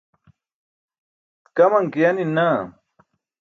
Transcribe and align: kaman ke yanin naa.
kaman 1.55 1.85
ke 1.91 1.97
yanin 2.03 2.31
naa. 2.37 2.59